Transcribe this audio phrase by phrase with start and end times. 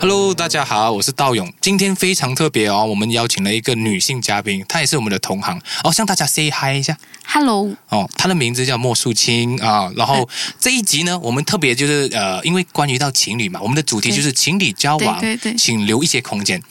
[0.00, 1.52] Hello，大家好，我是道勇。
[1.60, 6.96] 今天非常特别哦，我们邀请了一个女性嘉宾，她也是我们的同行哦，向大家 say hi 一下。
[7.26, 9.90] Hello，哦，她的名字叫莫素清啊。
[9.96, 10.28] 然后
[10.60, 16.62] 这一集呢，我们特别就是呃，因为关于到情侣嘛，我们的主题就是情侣交往，对对对请留一些空间。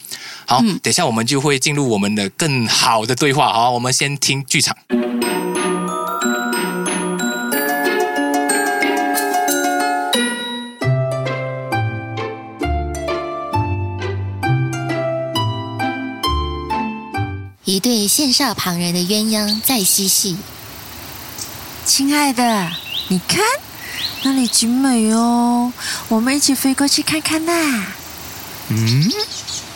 [0.46, 3.52] 好，嗯等一下我们就会进入我们的更好的对话。
[3.52, 4.74] 好，我们先听剧场。
[17.78, 20.36] 一对羡煞旁人的鸳鸯在嬉戏。
[21.86, 22.72] 亲爱的，
[23.06, 23.38] 你看
[24.24, 25.72] 那里景美哦，
[26.08, 27.86] 我们一起飞过去看看呐。
[28.70, 29.08] 嗯，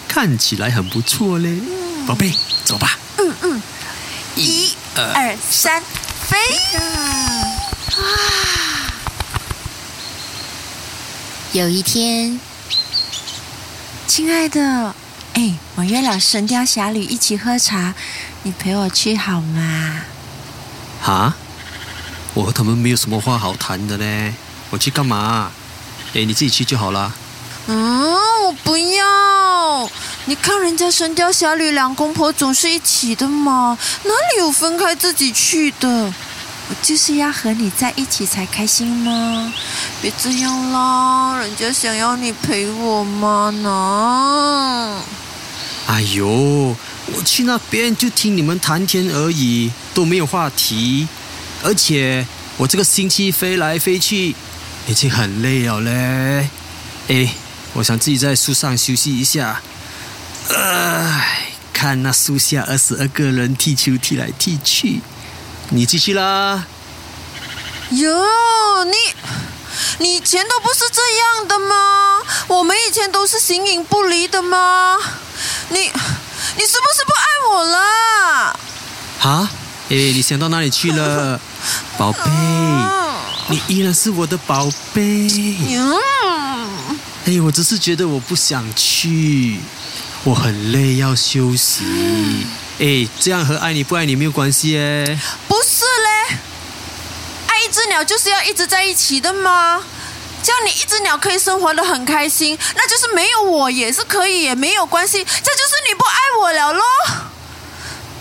[0.09, 1.61] 看起来很不错嘞，
[2.05, 2.99] 宝贝，走吧。
[3.19, 3.63] 嗯嗯
[4.35, 5.81] 一、二、三，
[6.27, 6.37] 飞！
[11.53, 12.41] 有一天，
[14.09, 14.93] 亲爱的，
[15.35, 17.95] 哎，我约了《神雕侠侣》一起喝茶，
[18.43, 20.03] 你陪我去好吗？
[21.01, 21.35] 哈，
[22.35, 24.35] 我和他们没有什么话好谈的嘞，
[24.71, 25.51] 我去干嘛？
[26.15, 27.13] 哎，你自己去就好啦。
[27.67, 28.13] 嗯，
[28.45, 29.91] 我不要。
[30.27, 36.13] 你看人家《神雕侠侣》两公婆总是一起的嘛，哪里有分开自己去的？
[36.69, 39.53] 我就是要和你在一起才开心吗？
[40.01, 45.03] 别这样啦，人家想要你陪我嘛呢。
[45.93, 51.07] 哎呦，我去那边就听你们谈天而已，都没有话题，
[51.63, 52.27] 而且
[52.57, 54.35] 我这个星期飞来飞去，
[54.87, 56.49] 已经很累了嘞。
[57.09, 57.35] 哎，
[57.75, 59.61] 我想自己在树上休息一下。
[60.49, 65.03] 唉，看那树下二十二个人踢球踢来踢去，
[65.69, 66.65] 你继续啦。
[67.91, 68.97] 哟，你
[69.99, 72.23] 你以前都不是这样的吗？
[72.49, 74.97] 我们以前都是形影不离的吗？
[75.69, 77.79] 你你是不是不爱我了？
[79.23, 79.51] 啊，
[79.89, 81.41] 哎，你想到哪里去了，
[81.97, 82.31] 宝贝？
[83.49, 85.03] 你依然是我的宝贝。
[85.03, 85.99] 嗯，
[87.27, 89.61] 哎，我只是觉得我不想去，
[90.25, 91.85] 我很累，要休息。
[92.79, 95.05] 哎，这样和爱你不爱你没有关系哎。
[95.47, 96.37] 不是嘞，
[97.47, 99.83] 爱一只鸟就是要一直在一起的吗？
[100.43, 105.25] 这样你一只鸟可以生活的很开心，那就是没有我也是可以，也没有关系。
[105.25, 106.83] 这就是你不爱我了咯，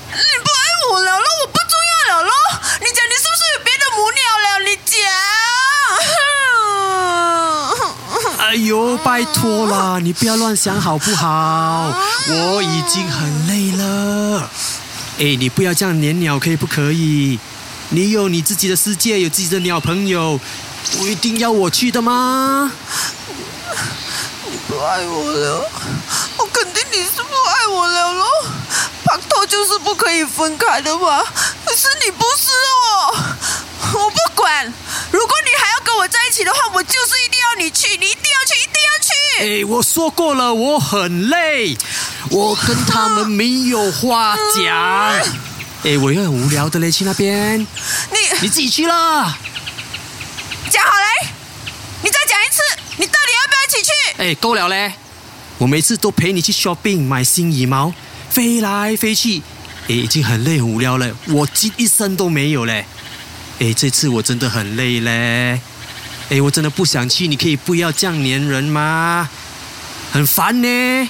[0.09, 2.31] 你不爱我了咯，我不重要了咯。
[2.79, 4.59] 你讲你是不是有别的母鸟了？
[4.67, 4.91] 你讲。
[8.37, 11.93] 哎呦，拜托啦，你不要乱想好不好？
[12.27, 14.49] 我已经很累了。
[15.17, 17.39] 哎，你不要这样撵鸟，可以不可以？
[17.89, 20.39] 你有你自己的世界，有自己的鸟朋友，
[20.97, 22.71] 不一定要我去的吗？
[24.45, 25.69] 你不爱我了，
[26.37, 28.25] 我肯定你是不爱我了咯。
[29.05, 31.23] 拍拖就是不可以分开的嘛，
[31.65, 33.15] 可是你不是哦。
[33.93, 34.73] 我不管，
[35.11, 39.11] 如果你还要跟我在一起的话，我就是一定要你去，你一定要去，一定要去。
[39.61, 41.77] 哎，我说过了，我很累，
[42.29, 44.75] 我跟他们没有话讲。
[45.83, 47.67] 哎，我又很无聊的嘞，去那边，你
[48.41, 49.37] 你自己去啦。
[50.71, 51.29] 讲好嘞，
[52.01, 52.61] 你再讲一次，
[52.95, 53.91] 你到底要不要一起去？
[54.23, 54.93] 哎，够了嘞！
[55.57, 57.93] 我每次都陪你去 shopping 买新羽毛，
[58.29, 59.41] 飞来飞去，
[59.89, 62.85] 哎，已经很累很无聊了，我一一声都没有嘞。
[63.59, 65.59] 哎，这次我真的很累嘞。
[66.29, 69.29] 哎，我真的不想去，你可以不要这样黏人吗？
[70.13, 71.09] 很烦呢。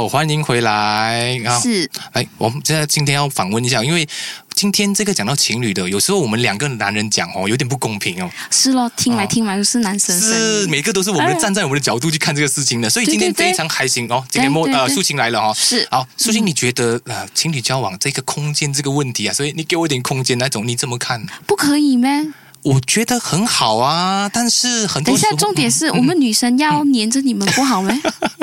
[0.00, 1.60] 好，欢迎回来啊！
[1.60, 4.08] 是哎，我们现在今天要访问一下，因为
[4.54, 8.30] 今天这个讲到情侣的，有时候我们两个男人讲哦，有点不公平哦。
[8.50, 14.24] 是咯，听来听来都是男生声是，每个都是我们哎站在我们的角度去看这个事情的，所以今天非常开心哦。
[14.30, 21.22] 今天莫呃苏琴来了哦，是好，苏琴，你觉得呃情侣交往这个空间这个问题啊，所以你给我一点空间那种，你怎么看？
[21.46, 22.26] 不可以咩？
[22.62, 27.90] 我觉得很好啊，但是很多时候等一下，重点是我们女生要黏着你们不好吗？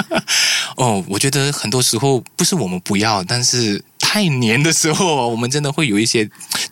[0.75, 6.23] 哦，我觉得很多时候不是我们不要，但是太黏的时候，我们真的会有一些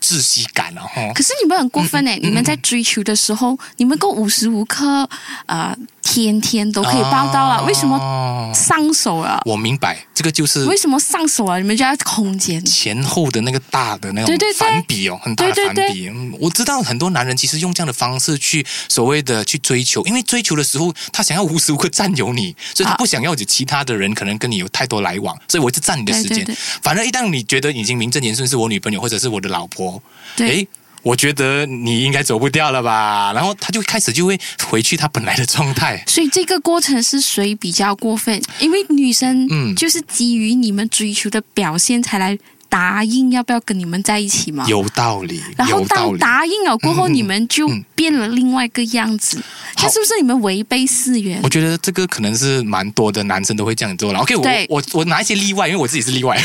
[0.01, 1.12] 窒息感了哈。
[1.13, 2.18] 可是你们很过分哎！
[2.21, 5.07] 你们在追求的时候，你们够无时无刻
[5.48, 5.75] 呃
[6.23, 9.41] 天天都可以报到了，为什么么上手了？
[9.45, 11.59] 我明白，这个就是为什么上手了？
[11.59, 12.63] 你们就要空间。
[12.63, 16.07] 前后的那个大的那种对对对反比哦，很大的反比。
[16.07, 26.45] 嗯我知道很多男人其实用这样的方式去所谓的去追求，因为追求的时候他想要无时无刻占有你，所以他啊不想要有其他的人可能跟你有太多来往，所以我就占你的时间。
[26.81, 30.01] 反而一旦你觉得已经名正言顺是我女朋友或者是我的老婆，
[30.38, 30.67] 对诶。
[31.06, 36.04] 我觉得你应该走不掉了吧，然后他就开始就会回去他本来的状态。
[36.07, 38.42] 所以这个过程是谁比较过分？
[38.60, 42.36] 因为女生嗯就是基于你们追求的表现才来
[42.69, 44.65] 答应要不要跟你们在一起嘛。
[44.67, 45.83] 有道理，然后。
[45.88, 49.38] 当答应了过后，你们就嗯变了另外一个样子，
[49.75, 51.50] 好这是不是你们违背誓言我？
[51.50, 54.19] 觉得这个可能是蛮多的男生都会这样做了。
[54.19, 56.41] OK，我我我拿一些例外，因为我自己是例外。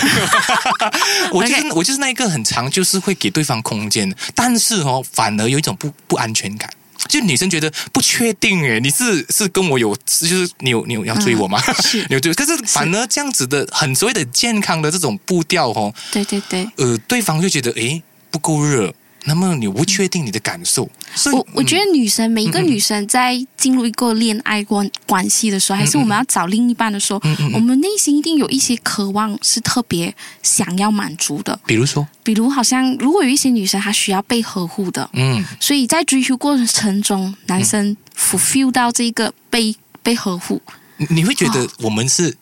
[1.33, 6.69] 我就是我就是那一个很长，就是会给对方空间，但是哦，反而有一种不不安全感。
[7.09, 11.61] 就女生觉得不确定诶，你是是跟我有，就是你有你有要追我吗？
[11.83, 16.69] 是 你有追，可是反而这样子的很所谓的健康的这种步调哦，对对对。
[16.77, 18.93] 呃，对方就觉得诶不够热，
[19.25, 21.79] 那么你不确定你的感受，所以我我觉嗯。
[21.79, 27.53] 得女生每一个女生在进入一个恋爱关关系的时候，还是我们要找另一半的时候，嗯嗯嗯。
[27.55, 31.59] 我们内心一定有一些渴望是特别想要满足的。
[31.67, 40.61] 比如说，比如，好像如果有一些女生她需要被呵护的，嗯，所以在追求过程中，男生 fulfill 到这个被被呵护，
[40.97, 42.35] 你你会觉得哦我们是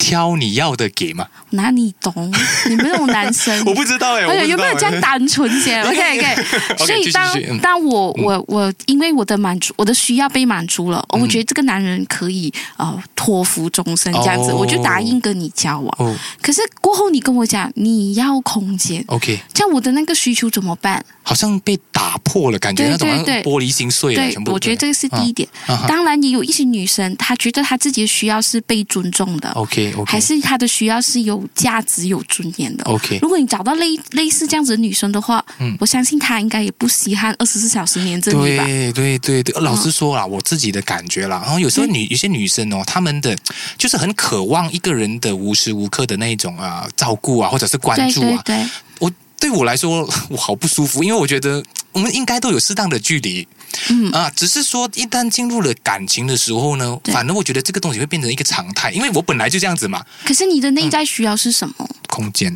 [0.00, 1.28] 挑你要的给吗？
[1.50, 2.32] 哪里懂？
[2.68, 5.78] 你们这种男生 我不知道哎，我哎呀，不知道有没有这样单纯些？
[5.84, 15.94] OK OK，OK，所以当当我我我因为我的满足，我的需要被满足了，嗯我觉得这个男人可以呃托付终身这样子，哦我就答应跟你交往。
[15.98, 21.04] 哦可是过后你跟我讲你要空间，，OK，这样我的那个需求怎么办？
[21.22, 24.52] 好像被打破了，感觉对那种玻璃心碎了，对全，部。
[24.52, 25.48] 我觉得这个是第一点。
[25.66, 29.50] 啊当然，也有一些女生，她觉得她自己的需要是被尊重的。
[29.50, 32.84] OK OK，还是他的需要是有价值、有尊严的。
[32.84, 38.64] OK 如果你找到类类似这样子的女生的话，嗯我相信她应该也不稀罕二十四小时黏着你吧。
[38.64, 43.36] 对对对对，老实说啦，我自己的感觉啦，然后有时候女有些女生哦，她们的
[43.78, 48.42] 就是很渴望一个人的无时无刻的那一种啊、照顾啊，或者是关注啊。
[48.44, 48.66] 对对，
[49.00, 53.46] 我对我来说，我好不舒服，因为我觉得我们应该都有适当的距离。
[53.90, 61.88] 嗯啊，只是说一旦进入了感情的时候呢，反而我觉得这个东西会变成一个常态，因为我本来就这样子嘛，可是你的内在需要是什么？
[62.08, 62.52] 空间，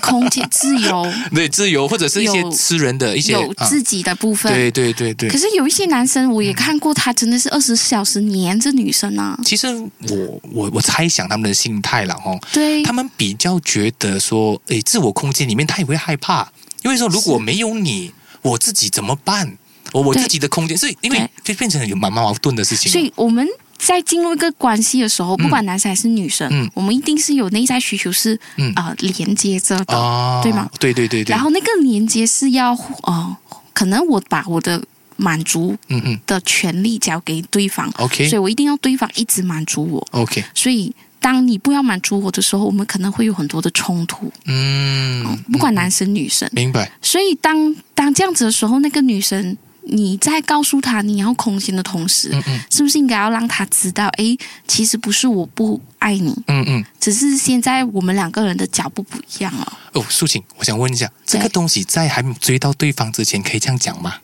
[0.00, 4.50] 空间、自由， 对自由或者是一些私人的一些有啊自己的部分。
[4.50, 5.36] 对对对对可。
[5.40, 9.38] 是有一些男生，我也看过，他真的是二十四小时黏着女生啊。
[9.42, 16.50] 其实我我我猜想他们的心态了哈，对他，们比较觉得说，诶，自我空间里面他也会害怕，
[16.82, 18.12] 因为说如果没有你，
[18.42, 19.56] 我自己怎么办？
[19.92, 22.90] 我我自己的空间，所以因为对就变成有蛮蛮矛盾的事情。
[22.90, 23.46] 所以我们
[23.78, 29.96] 在进入一个关系的时候，不管男生还是女生，嗯我们一定是有内在需求是嗯啊、呃连接着的。
[29.96, 30.68] 啊，对吗？
[30.78, 31.32] 对对对对。
[31.34, 32.72] 然后那个连接是要
[33.02, 33.36] 呃，
[33.72, 34.82] 可能我把我的
[35.16, 40.06] 满足嗯嗯的权利交给对方，OK 所以我一定要对方一直满足我。
[40.10, 46.46] OK，所以当你不要满足我的时候，我们可能会有很多的冲突，嗯，不管男生女生。
[46.52, 46.90] 明白。
[47.00, 49.56] 所以当当这样子的时候，那个女生。
[49.82, 54.36] 你在告诉他你要空间的同时，嗯嗯是不是应该要让他知道，诶，
[54.66, 56.84] 其实不是我不爱你，嗯嗯。
[57.00, 59.78] 只是现在我们两个人的脚步不一样了。
[59.92, 64.14] 哦，素琴，我想问一下，这个东西在还没有追到对方之前，可以这样讲吗？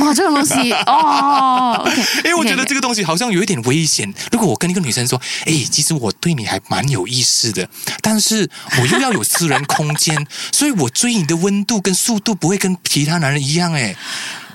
[0.00, 1.88] 哇，这种东西哦
[2.24, 4.12] 因为我觉得这个个东西好像有一点危险。
[4.32, 7.68] 如果我跟一个女生说，哎，其实我对你还蛮有意思的，
[8.02, 8.50] 但是
[8.80, 13.72] 我又要有私人空间，所以我追你的温度跟速度不会跟其他男人一样。
[13.72, 13.94] 哎，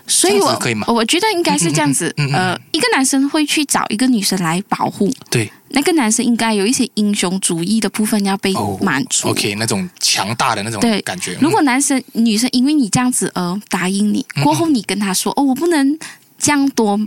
[0.08, 9.29] 所以我我觉得应该是这样子，嗯嗯嗯嗯呃，一个男生会去找一个女生来保护，对，那个男生应该有一些英雄主义的部分要被哦满足。
[9.29, 11.01] OK，那种强大的那种对。
[11.01, 11.38] 感觉。
[11.41, 14.43] 如果嗯男生、女生因为你这样子而答应你，嗯。
[14.43, 15.98] 过后你跟他说：“哦，我不能
[16.38, 17.00] 这样多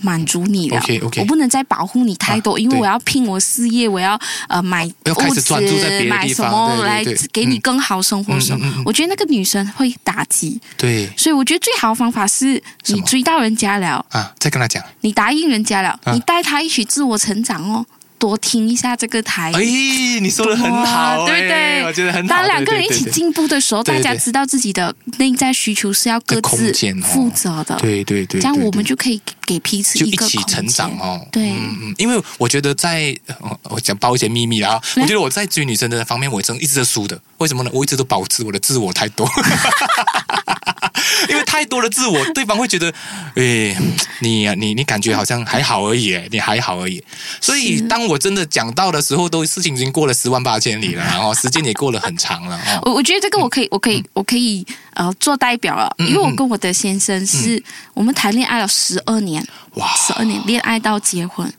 [0.00, 8.64] 满足你了 OK，OK 我不能再保护你太多，啊因为我要拼我事业，我要呃买物质专注在别的买什么来给你嗯更好生活什么。
[8.64, 17.84] 嗯嗯嗯嗯我觉得那个女生会打击，对所以我觉得最好的方法是你追到人家了，啊，再跟他讲，你答应人家了，啊你带他一起自我成长哦，
[18.18, 19.52] 多听一下这个台。
[19.54, 19.60] 哎，
[20.20, 21.84] 你说的很好，哇对不哎对？
[21.84, 22.28] 我觉得很好。
[22.28, 27.76] 当两个人一起进步的时候，对对大家知道自己的内在需求是要各自负责的。
[27.76, 31.26] 对对对，对这样我们就可以给彼此就一起成长哦。
[31.32, 37.18] 对嗯嗯，因为我觉得在呃我讲爆一些秘密啦啊，我觉得我在追女生的方面，我真一直是输的。
[37.38, 37.70] 为什么呢？
[37.72, 39.26] 我一直都保持我的自我太多，
[41.30, 42.92] 因为太多的自我，对方会觉得，
[43.36, 43.74] 诶，
[44.20, 47.02] 你啊你你感觉好像还好而已，你还好而已。
[47.40, 52.82] 所以当我真的讲到的时候，都事情已经过了十万八千里了，然后时间也过了很长了哦。
[52.84, 54.66] 我我觉得这个我可以，我可以，我可以
[54.98, 57.62] 呃做代表了，嗯因为我跟我的先生是、
[57.94, 59.42] 我们谈恋爱了十二年，
[59.74, 61.50] 哇，十二年恋爱到结婚，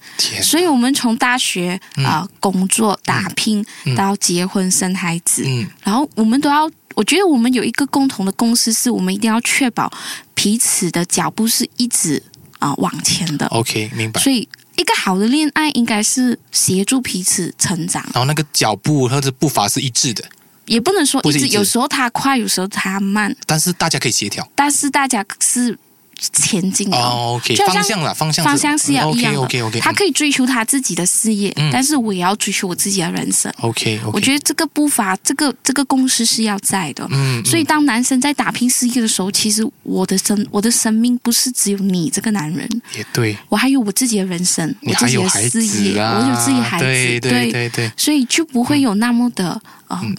[0.43, 3.65] 所以我们从大学啊、呃工作打拼、
[3.96, 5.65] 到结婚生孩子，嗯。
[5.84, 9.91] 然后我们都要，我觉得我们有一个共同的共识，是我们一定要确保
[10.36, 12.22] 彼此的脚步是一直
[12.60, 14.22] 啊、往前的，OK 明白。
[14.22, 20.24] 所以一个好的恋爱应该是协助彼此成长，然后那个脚步或者步伐是一致的，
[20.69, 24.47] 也不能说一直，有时候他快，有时候他慢，但是大家可以协调。
[24.55, 25.77] 但是大家是
[26.33, 26.97] 前进的。
[26.97, 29.39] 哦，OK，就像方向啦，方向方向是要一样的。
[29.41, 31.69] OK OK 他可以追求他自己的事业，嗯。
[31.71, 33.51] 但是我也要追求我自己的人生。
[33.61, 37.07] OK OK，我觉得这个步伐，这个这个共识是要在的。
[37.11, 47.69] 嗯，所以，当男生在打拼事业的时候，其实我的生我的生命不是只有你这个男人，也对，我还有我自己的人生，你我自己的事业，我有自己的孩子，对对对。
[47.69, 50.15] 对，所以就不会有那么的呃，嗯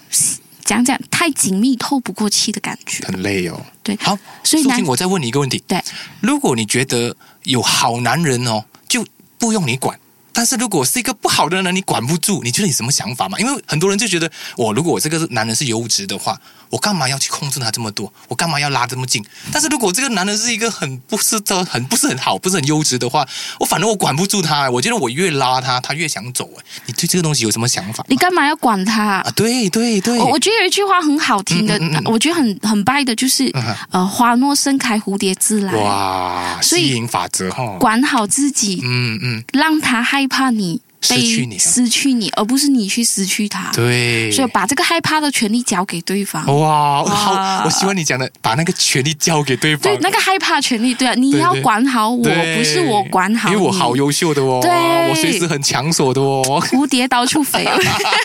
[0.71, 3.05] 讲讲太紧密、透不过气的感觉。
[3.05, 3.61] 很累哦。
[3.83, 5.83] 对，好，所以我再问你一个问题，对，
[6.21, 9.05] 如果你觉得有好男人哦，就
[9.37, 9.99] 不用你管。
[10.33, 13.39] 但是如果是一个不好的人，你管不住，你觉得你什么想法嘛？
[13.39, 16.39] 因为很多人就觉得，我如果我这个男人是优质的话，
[16.71, 18.13] 我干嘛要去控制他这么多？
[18.29, 19.25] 我干嘛要拉这么近？
[19.53, 23.27] 但是如果这个男人是一个很不是的、很不是很好、不是很优质的话，
[23.59, 26.49] 我反正我管不住他，我觉得我越拉他，他越想走。
[26.59, 28.05] 哎，你对这个东西有什么想法？
[28.09, 29.21] 你干嘛要管他？
[29.21, 35.73] 啊，对对对，我我觉得有一句话很好听的，嗯嗯嗯嗯我觉得很很拜的，就是、嗯呃，花若盛开，蝴蝶自来。
[35.75, 40.81] 哇，吸引法则哈，管好自己，嗯嗯，让他害怕你。
[41.01, 43.71] 失去你啊失去你，而不是你去失去他。
[43.73, 46.45] 对，所以把这个害怕的权利交给对方。
[46.47, 53.55] 哇，哇好，我希望你讲的把那个权利交给对方对，，那个害怕权利，对啊，你要管好我，对不是我管好你。
[53.55, 54.71] 因为我好优秀的哦，对
[55.09, 56.43] 我随时很抢手的哦。
[56.71, 57.67] 蝴蝶到处飞。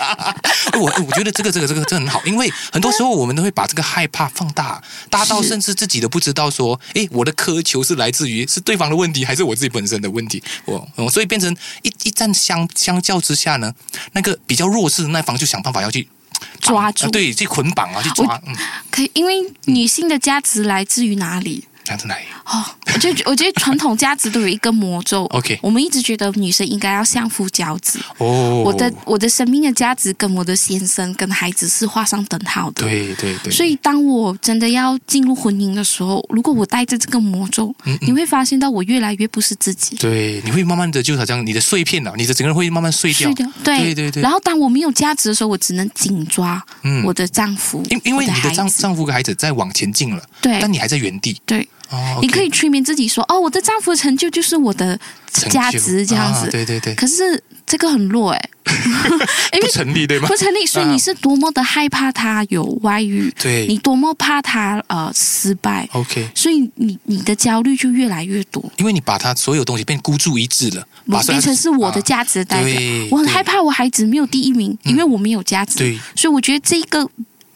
[0.74, 10.44] 我我觉得这个这个这个这个很好，因为很多时候我们都会把这个害怕放大，大到甚至自己都不知道说，哎，我的苛求是来自于是对方的问题，还是我自己本身的问题？
[10.66, 13.74] 我、我所以变成一一站相相较之下呢，
[14.14, 16.08] 那个比较弱势的那方就想办法要去
[16.60, 18.56] 抓住啊对，去捆绑啊，去抓，嗯，
[18.92, 21.66] 可以，因为女性的价值来自于哪里？
[21.88, 22.26] 来自哪里？
[22.46, 22.64] 哦，
[22.94, 25.26] 我就我觉得传统价值都有一个魔咒。
[25.26, 28.00] OK 我们一直觉得女生应该要相夫教子。
[28.18, 32.84] 哦，我的我的生命的价值跟我的先生跟孩子是画上等号的。
[32.84, 39.96] 对对对，所以，当我真的要进入婚姻的时候，如果我带着这个魔咒，嗯嗯你会发现到我越来越不是自己。
[39.98, 43.30] 对，你会慢慢的就好像你的碎片了，你的整个人会慢慢碎掉。
[43.30, 51.40] 是的，对对对对然后，当我没有价值的时候，我只能紧抓嗯我的丈夫，因因为你的丈丈夫跟孩子在往前进了，对但你还在原地。
[51.46, 55.00] 对，哦，你可以催眠自己说：“哦，我的丈夫的成就就是我的
[55.50, 56.48] 价值，这样子。
[56.48, 58.50] 啊对对对，可是这个很弱哎，
[59.54, 60.28] 因不为成立对吗？
[60.28, 60.36] 不？
[60.36, 63.68] 成立，所以啊你是多么的害怕他有外遇，对。
[63.68, 68.64] 你多么怕他呃失败，OK，所以你你的焦虑就越来越多。
[68.78, 75.78] 因为你把他所有东西变孤注一掷了，把变成是我的价值代表，对对我很害怕我孩子没有第一名，因为我没有价值。
[75.78, 76.00] 对。
[76.16, 77.08] 所以我觉得这个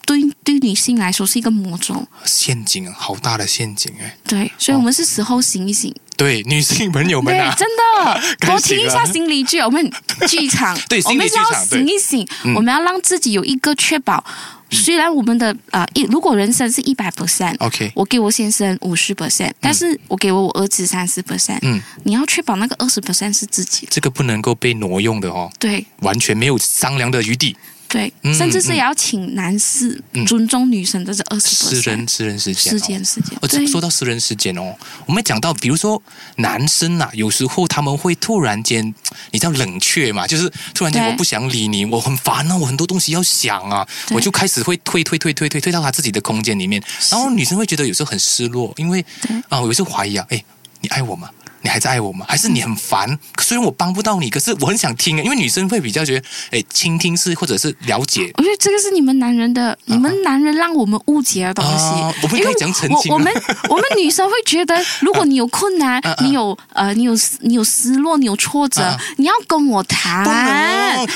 [0.10, 2.04] 对对女性来说是一个魔咒。
[2.26, 4.18] 陷阱啊，好大的陷阱哎！
[4.28, 5.94] 对，所以我们是时候醒一醒。
[6.18, 9.92] 对，女性朋友们对啊，，真的，该 多听一下心理剧，我们
[10.28, 14.24] 剧场， 对我们是要醒一醒，嗯我们要让自己有一个确保。
[14.72, 27.56] 虽然我们的呃，一如果人生是一百 percent，OK 我给我先生五十 percent，但是我给我我儿子三十 percent，嗯，你要确保那个二十 percent 是自己的，这个不能够被挪用的哦，对完全没有商量的余地。
[27.90, 30.26] 对，嗯甚至是也要请男士嗯。
[30.26, 33.66] 尊重女生的这二十私人私人时间、哦，时间时间，而对。
[33.66, 34.76] 说到私人时间哦，
[35.08, 36.02] 我们讲到，比如说
[36.36, 38.94] 男生啊，有时候他们会突然间，
[39.32, 49.36] 你知道冷却嘛，就是突然间我不想理你，我很烦啊，我很多东西要想啊，我就开始会退退退退退退到他自己的空间里面，然后女生会觉得有时候很失落，因为对。
[49.50, 50.44] 啊，有时候怀疑啊，哎，
[50.82, 51.28] 你爱我吗？
[51.62, 52.26] 你还在爱我吗？
[52.28, 53.18] 还是你很烦？
[53.42, 61.86] 虽然我帮不到你，可是我很想听啊，因为女生会比较觉得，哎，倾听是或者是了解我觉得这个是你们男人的，你们男人让我们误解的东西。
[61.86, 63.34] 啊我们可以讲澄清啊我我们
[63.70, 70.26] 我们女生会觉得，如果你有困难，你有呃，你有你有失落，你有挫折，啊你要跟我谈，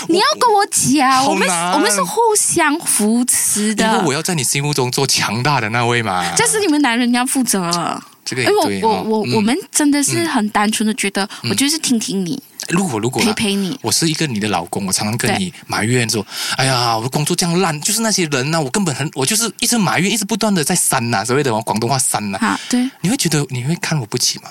[0.08, 4.08] 你要跟我讲，我们我们是互相扶持的因的为。
[4.08, 6.24] 我要在你心目中做强大的那位嘛。
[6.36, 8.04] 这是你们男人要负责了。
[8.26, 13.78] 这个也因为我我我我们真的是很单纯的觉得，我就是听听你，如果如果啦陪陪你。
[13.82, 16.26] 我是一个你的老公，我常常跟你埋怨说
[16.56, 24.50] ：“哎呀，我的工作这样烂，就是那些人呐、我根本很，我就是一直埋怨，一直不断的在删呐、所谓的广东话删呐、啊，对，你会觉得你会看我不起吗？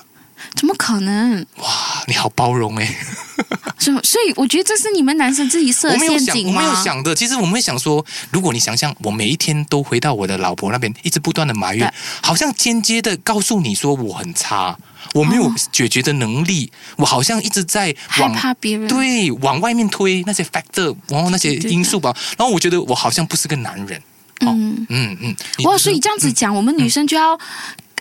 [0.55, 1.45] 怎么可能？
[1.57, 1.69] 哇，
[2.07, 2.97] 你好包容哎、
[3.79, 6.63] 所以所以我觉得这是你们男生自己设的我没有想，陷阱吗？
[6.63, 7.15] 我没有想的。
[7.15, 14.77] 其实我们会想说，如果你想象我每一天都回到我的老婆那边，一直不断的埋怨，好像间接的告诉你说我很差，
[15.15, 18.87] 我没有哦解决的能力，我好像一直在害往怕别人。
[18.89, 24.01] 对往外面推那些 factor，然后那些因素吧，然后我觉得我好像不是个男人。
[24.41, 27.39] 哦嗯，嗯哇，所以这样子讲，我们女生就要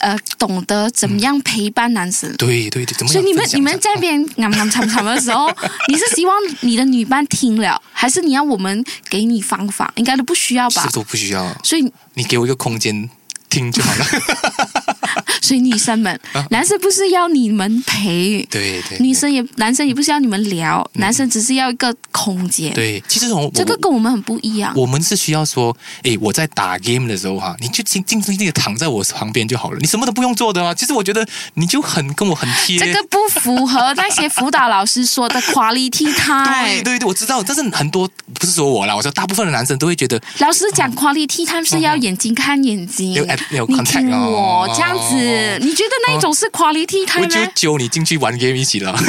[0.02, 2.32] 呃懂得怎么样陪伴男生。
[2.38, 5.50] 对对对，怎么所以你们你们在那边啱啱惨惨的时候，
[5.88, 9.92] 你是希望你的女伴听了，还是你要我们给你方法？
[9.96, 10.92] 应该都不需要吧是？
[10.92, 13.10] 都不需要，所以你给我一个空间
[13.52, 14.06] 听就好了。
[15.42, 16.18] 所以女生们，
[16.50, 24.72] 男生不是要你们陪，对对，女生也男生也不是要你们聊，男生只是要一个空间。，对，其实我这个跟我们很不一样。
[24.76, 30.74] 我们是需要说，诶，我在打 game 的时候哈，你就静静静静的躺在我旁边就好了，你什么都不用做的啊。
[30.74, 32.80] 其实我觉得你就很跟我很贴。
[32.80, 36.84] 这个不符合那些辅导老师说的 quality 对 time。
[36.84, 45.16] 对对，我知道，但是很多不是说我啦，我说大部分的男生都会觉得，老师讲 quality time 是要眼睛看眼睛，你 contact 听我哦这样子，
[45.60, 47.52] 你觉得那一种是 quality 我 time 就吗？
[47.56, 48.96] 揪你进去玩 game 一起了。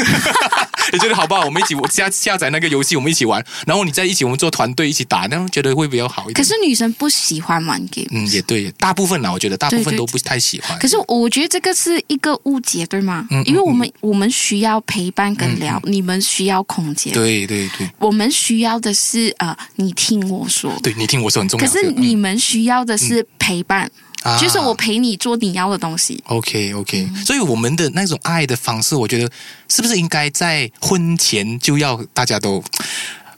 [0.92, 1.44] 你觉得好不好？
[1.44, 6.34] 我们一起我下下载那个游戏，我们一起玩，然后你在一起我们做团队一起打，那样觉得会比较好一点。
[6.34, 8.08] 可是女生不喜欢玩 game。
[8.10, 10.78] 嗯，也对，大部分啦，我觉得大部分都不太喜欢。
[10.78, 13.26] 可是我觉得这个是一个误解，对吗？
[13.46, 20.72] 因为我们我们需要陪伴跟聊，你们需要空间，对对对我们需要的是呃，你听我说。
[20.82, 21.66] 对，你听我说很重要。
[21.66, 23.90] 可是你们需要的是陪伴，
[24.22, 26.22] 啊就是我陪你做你要的东西。
[26.26, 29.30] OK OK，、所以我们的那种爱的方式，我觉得
[29.68, 32.62] 是不是应该在婚前就要大家都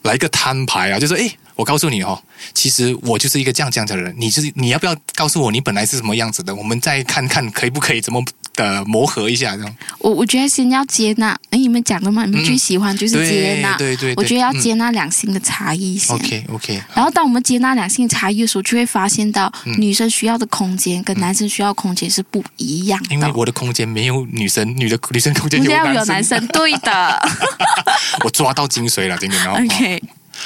[0.03, 0.99] 来个摊牌啊？
[0.99, 2.23] 就是诶，我告诉你哦，
[2.53, 6.55] 其实我就是一个这样这样的人，你就是你要不要告诉我你本来是什么样子的？
[6.55, 8.23] 我们再看看可以不可以怎么
[8.54, 9.76] 的磨合一下这样。
[9.99, 13.76] 我我觉得先要接纳，哎，你们讲的嘛，你们最喜欢就是接纳。
[13.76, 16.14] 对对对我觉得要嗯接纳两性的差异先。
[16.14, 23.14] OK OK，然后，当我们接纳两性差异的时候，就会发现到嗯女生需要的空间跟男生需要的空间是不一样的。
[23.14, 27.29] 因为我的空间没有女生，女的女生空间我们要有男生，有男生，对的。
[28.24, 29.59] 我抓到精髓了，今天哦。
[29.62, 30.02] OK，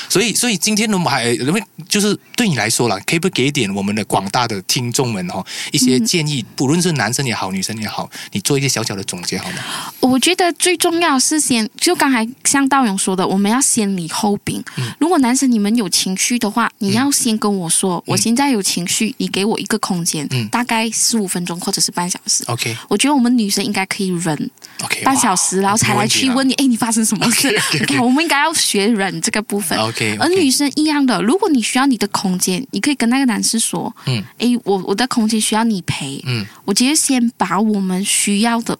[0.08, 9.56] 所以，所以今天呢，我们还因为就是对你来说啦，可以不给一点我们的广大的听众们哈一些建议，不论是男生也好，女生也好，你做一些小小的总结好吗？
[10.00, 14.62] 我觉得最重要是先，就刚才像道勇说的，我们要先礼后兵。
[14.98, 22.44] 如果男生你们有情绪的话，你要先跟我说，我现在有情绪，你给我一个空间，嗯大概十五分钟或者是半小时。
[22.46, 24.50] OK 我觉得我们女生应该可以忍
[24.82, 26.52] OK，半小时，然后才来去问你。
[26.54, 27.50] 哎，你发生什么事
[27.86, 29.77] 看， 我们应该要学忍这个部分。
[29.78, 38.78] OK，OK 而女生一样的，如果你需要你的空间，你可以跟那个男士说，嗯哎，我我的空间需要你陪，嗯我直接先把我们需要的。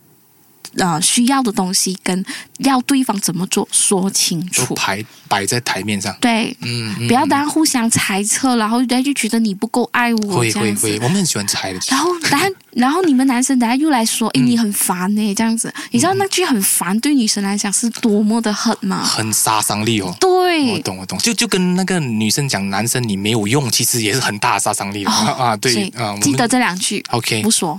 [0.79, 2.25] 呃，需要的东西跟
[2.59, 6.17] 要对方怎么做说清楚，都排摆在台面上。
[6.21, 10.87] 对，嗯，嗯不要大家互相猜测，然后大家就觉得你不够爱我会这样子。
[10.87, 11.79] 会会，我们很喜欢猜的。
[11.89, 15.73] 然后，然后，然后你们男生等下又来说，哎、你很烦呢、这样子。
[15.91, 19.03] 你知道那句很烦对女生来讲是多么的狠吗？
[19.05, 20.15] 很杀伤力哦。
[20.21, 25.57] 对我，懂我懂，就就跟那个女生讲男生你没有用，其实也是很大的杀伤力的、啊。
[25.57, 27.79] 对啊，记得这两句 OK 不说。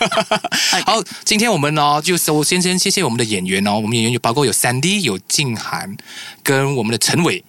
[0.86, 5.96] 好，今天我们呢，就首先先谢谢我们的演员哦，我们演员有包括有 Sandy、有静涵
[6.42, 7.42] 跟我们的陈伟。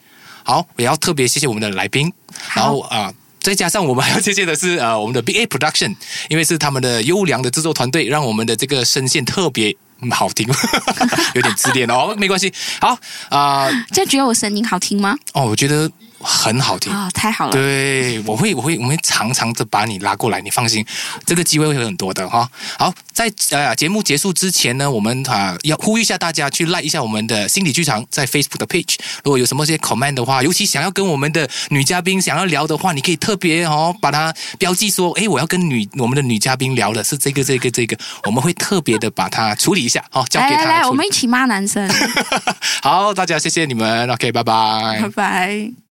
[0.44, 2.12] 好，也要特别谢谢我们的来宾，
[2.56, 5.96] 然后啊、再加上我们还要谢谢的是呃我们的 Big A Production，
[6.30, 9.76] 因为是他们的优良的制作团队，让我们的这个声线特别。
[10.04, 10.48] 嗯好听，
[11.36, 12.52] 有点自恋哦，没关系。
[12.80, 12.98] 好
[13.30, 15.16] 啊、这样觉得我声音好听吗？
[15.34, 15.88] 哦，我觉得
[16.22, 16.92] 很好听。
[16.92, 17.52] 啊、太好了。
[17.52, 20.86] 对，我会，我会，我会常常的把你拉过来，你放心，
[21.26, 22.50] 这个机会会很多的哈。
[22.78, 28.96] 好，在呃节目结束之前呢，我们啊、要呼吁一下大家去 like 一下我们的心理剧场在 Facebook 的 page。
[29.24, 41.90] 如果有什么些 comment 的话，尤其想要跟我们的女嘉宾想要聊的话，你可以特别哦把它标记说，哎，我要跟女我们的女嘉宾聊的是这个这个这个，我们会特别的把它处理一下，哦，交给她来来来，我们一起骂男生。
[42.82, 45.81] 好，大家谢谢你们，OK，拜拜拜拜。